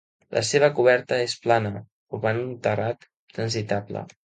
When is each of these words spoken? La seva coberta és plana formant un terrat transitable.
La 0.35 0.41
seva 0.51 0.69
coberta 0.79 1.19
és 1.25 1.35
plana 1.43 1.73
formant 1.83 2.41
un 2.47 2.51
terrat 2.69 3.09
transitable. 3.39 4.07